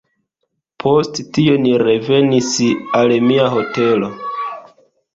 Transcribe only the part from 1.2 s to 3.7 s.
tio ni revenis al mia